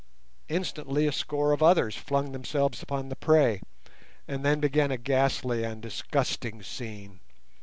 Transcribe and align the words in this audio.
Instantly 0.49 1.05
a 1.05 1.11
score 1.11 1.51
of 1.51 1.61
others 1.61 1.95
flung 1.95 2.31
themselves 2.31 2.81
upon 2.81 3.09
the 3.09 3.15
prey, 3.15 3.61
and 4.27 4.43
then 4.43 4.59
began 4.59 4.89
a 4.89 4.97
ghastly 4.97 5.63
and 5.63 5.79
disgusting 5.79 6.63
scene. 6.63 7.19